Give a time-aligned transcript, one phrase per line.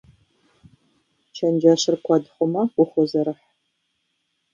[1.35, 3.43] Чэнджэщыр куэд хъумэ, ухозэрыхь.